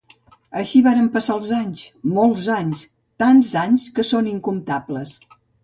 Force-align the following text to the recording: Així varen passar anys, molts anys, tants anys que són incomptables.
Així 0.61 0.79
varen 0.87 1.09
passar 1.17 1.35
anys, 1.57 1.83
molts 2.17 2.47
anys, 2.55 2.83
tants 3.27 3.55
anys 3.67 3.87
que 4.01 4.09
són 4.15 4.33
incomptables. 4.35 5.17